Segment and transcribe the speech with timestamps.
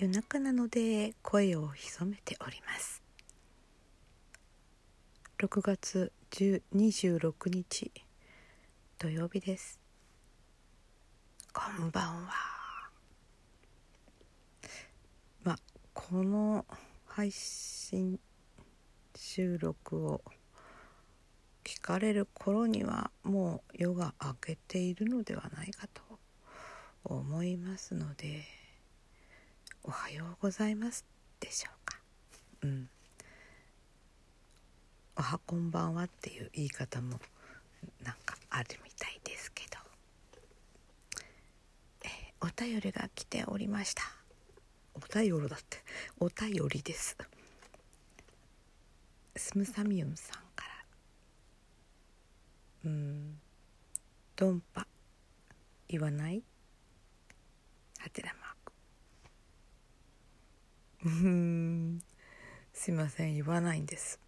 [0.00, 3.02] 夜中なので声を潜めております。
[5.38, 7.92] 6月26日
[8.98, 9.78] 土曜日です。
[11.52, 12.32] こんばんは。
[15.44, 15.58] まあ
[15.92, 16.64] この
[17.04, 18.18] 配信
[19.14, 20.22] 収録を
[21.62, 26.00] 聞かれる頃にはもう夜が明けているのではないかと
[27.04, 28.59] 思いますので
[29.82, 31.04] おはようございます
[31.40, 31.98] でしょうか？
[32.62, 32.88] うん。
[35.16, 37.18] おはこんばんはっていう言い方も
[38.02, 39.78] なんかあるみたいですけど、
[42.04, 44.02] えー、お便りが来ておりました。
[44.94, 45.78] お便りだって。
[46.18, 47.16] お便りです。
[49.34, 50.66] スムサミュンさんか
[52.84, 52.90] ら。
[52.90, 53.40] うん。
[54.36, 54.86] ドンパ
[55.88, 56.42] 言わない？
[57.98, 58.39] はてなマークうん
[61.02, 63.34] すいません。
[63.34, 64.20] 言わないんです。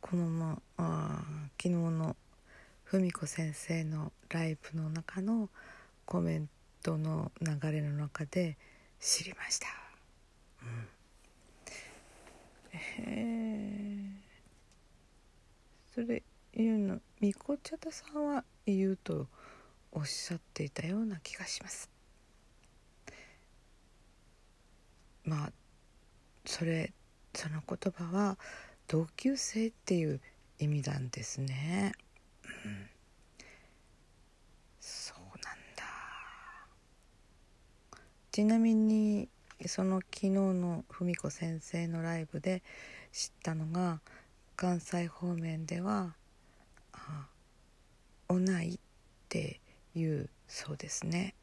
[0.00, 1.24] このまあ
[1.56, 2.16] 昨日の
[2.84, 5.48] 文子先生のライブの中の
[6.04, 6.48] コメン
[6.82, 8.58] トの流れの中で
[8.98, 9.68] 知りました、
[10.62, 10.68] うん、
[12.72, 14.22] へえ
[15.94, 16.22] それ
[16.52, 19.28] 言うのみこちゃたさんは言うと
[19.92, 21.91] おっしゃっていたような気がします。
[25.24, 25.52] まあ
[26.44, 26.92] それ
[27.34, 28.38] その言葉は
[28.88, 30.20] 同級生っていう
[30.58, 31.92] 意味なんですね、
[32.64, 32.88] うん、
[34.80, 35.84] そうなんだ。
[38.30, 39.28] ちなみに
[39.66, 42.62] その昨日の文子先生のライブで
[43.12, 44.00] 知ったのが
[44.56, 46.14] 関西方面では
[46.92, 47.28] 「あ
[48.28, 48.78] おない」っ
[49.28, 49.60] て
[49.94, 51.34] いうそうですね。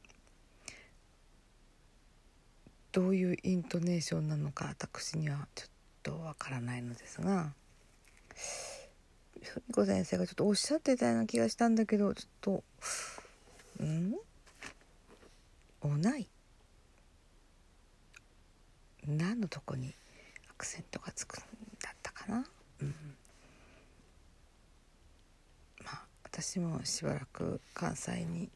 [2.91, 5.69] どういうイントネーションなのか私にはちょっ
[6.03, 7.53] とわからないのですが
[9.67, 12.63] 文子先生がちょっとおっしゃってたような気がしたんだけどちょっと
[13.79, 14.15] うん？
[15.81, 16.27] おない？
[19.07, 19.93] 何のとこに
[20.49, 21.39] アクセントがつくん
[21.81, 22.45] だったかな？
[22.81, 22.93] うん。
[25.85, 28.49] まあ私もしばらく関西に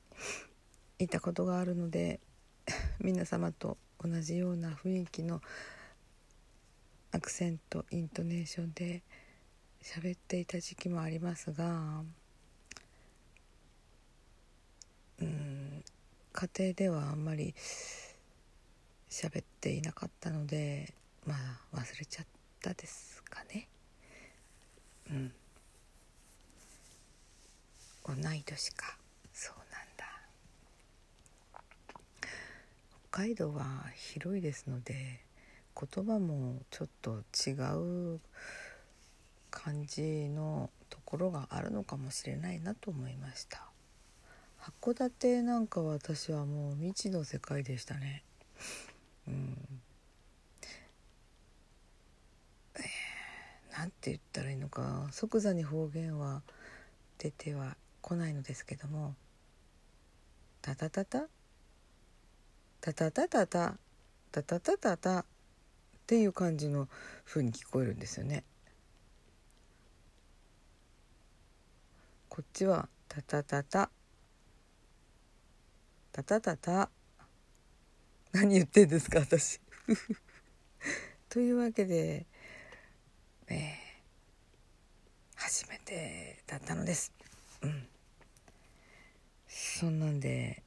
[1.00, 2.19] いたことがあるので
[3.00, 5.41] 皆様と同じような雰囲気の
[7.11, 9.01] アクセントイントネーションで
[9.81, 12.03] 喋っていた時期もありますが
[15.21, 15.83] うん
[16.33, 17.53] 家庭ではあんまり
[19.09, 20.93] 喋っていなかったので
[21.25, 21.35] ま
[21.71, 22.25] あ忘れちゃっ
[22.61, 23.67] たですかね。
[25.09, 25.33] うん。
[28.05, 28.97] 同い年か
[29.31, 30.05] そうなんだ
[33.13, 35.19] 北海道は広いですので
[35.79, 37.51] 言葉もちょっと違
[38.16, 38.19] う
[39.51, 43.68] 感じのところがあるのかもしれないなと思いました。
[44.59, 48.24] 函館なんかは私はもう未知の世界でしたね。
[49.28, 49.57] うん。
[52.78, 56.41] えー、なんて言ったらいいのか即座に方言は
[57.19, 59.13] 出てはこないのですけども
[60.63, 61.28] 「タタタタ？
[62.83, 63.77] タタタタタ
[64.29, 65.25] タタタタタ」っ
[66.05, 66.89] ていう感じの
[67.23, 68.44] 風に聞こえるんですよね。
[72.27, 73.89] こっちは「タタタタ」
[76.11, 76.89] 「タタタタ」
[78.33, 79.61] 何言ってんですか私
[81.29, 82.25] というわけで、
[83.47, 83.75] えー、
[85.35, 87.13] 初めてだったのです。
[87.61, 87.88] うん。
[89.47, 90.63] そんなんで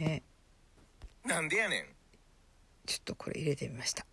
[0.00, 0.22] ね
[1.26, 1.84] なんでやねん。
[2.86, 4.06] ちょっとこれ入れてみました。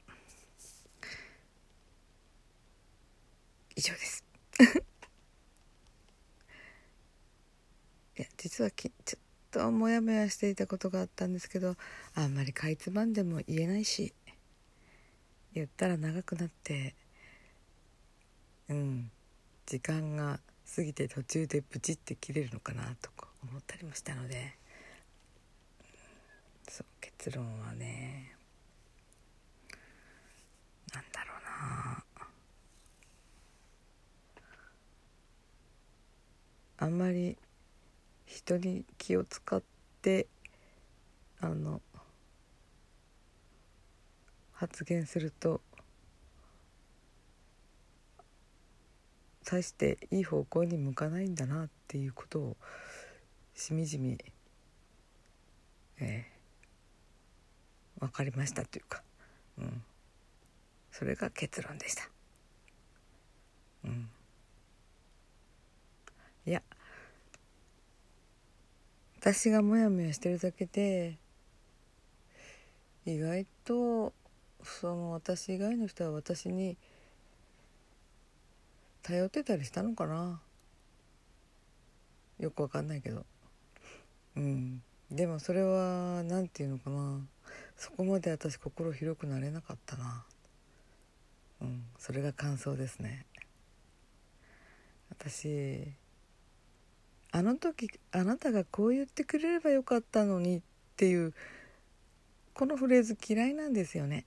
[3.76, 4.24] 以上です。
[8.18, 9.22] いや実はきちょっ
[9.52, 11.76] とモヤモヤしていたことがあったんですけど
[12.16, 14.14] あんまりかいつまんでも言えないし
[15.54, 16.96] 言ったら長くなって
[18.70, 19.12] うん
[19.66, 20.40] 時間が
[20.76, 24.63] 過ぎて途中でブチって切れるのかなとか思ったりもしたので。
[26.68, 28.36] そう結論はね
[30.94, 32.04] なんだろうな。
[36.78, 37.38] あんまり
[38.26, 39.62] 人に気を使っ
[40.02, 40.28] て
[41.40, 41.82] あの
[44.54, 45.62] 発言すると
[49.46, 52.58] 大していい方向に向かないんだなっていうことを
[53.56, 54.18] しみじみ、
[56.00, 56.33] えー、
[58.04, 59.02] 分かりましたというか、
[59.58, 59.84] うん、
[60.92, 62.10] それが結論でした。
[63.86, 64.10] うん、
[66.46, 66.62] いや。
[69.20, 71.18] 私がモヤモヤしてるだけで
[73.06, 74.12] 意外と
[74.62, 76.76] その私以外の人は私に
[79.02, 80.42] 頼ってたりしたのかな。
[82.40, 83.26] よくわかんないけど。
[84.36, 84.82] うん。
[85.10, 87.22] でもそれは何て言うのかな。
[87.84, 90.24] そこまで私心広くなれなかったな。
[91.60, 93.26] うんそれが感想ですね。
[95.10, 95.92] 私
[97.34, 100.62] あの時あなたがこう言ってくれればよかったのにっ
[100.96, 101.34] ていう
[102.54, 104.24] このフレーズ嫌いなんですよね。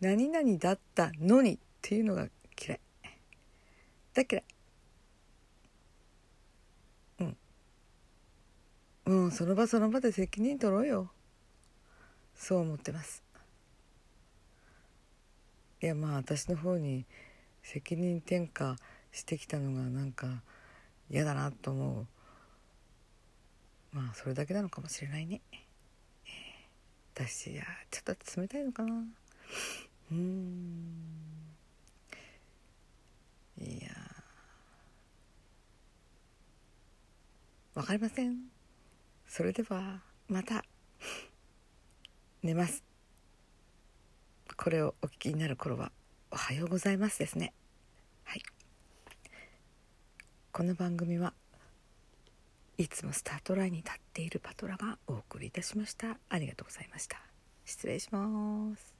[0.00, 2.26] 何々だったのにっていうのが
[2.60, 2.80] 嫌い。
[4.14, 4.44] だ嫌い。
[7.20, 7.36] うん。
[9.06, 11.12] うんその場その場で責任取ろうよ。
[12.34, 13.22] そう思ってます。
[15.82, 17.04] いやまあ私の方に
[17.62, 18.76] 責任転嫁
[19.10, 20.42] してきたのがなんか
[21.10, 22.06] 嫌だなと思う。
[23.92, 25.40] まあそれだけなのかもしれないね。
[27.14, 29.04] 私いやちょっと冷たいのかな。
[30.12, 31.12] うん。
[33.60, 33.88] いや。
[37.74, 38.36] わかりません。
[39.26, 40.64] それではまた。
[42.42, 42.82] 寝ます。
[44.56, 45.92] これをお聞きになる頃は
[46.30, 47.52] おはようございますですね。
[48.24, 48.42] はい。
[50.50, 51.34] この番組は
[52.78, 56.18] いつもスタートラインに立っているパトラがお送りいたしました。
[56.28, 57.22] ありがとうございました。
[57.64, 58.92] 失礼します。